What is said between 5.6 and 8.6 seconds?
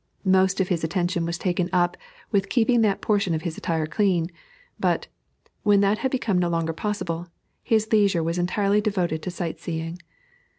when that had become no longer possible, his leisure was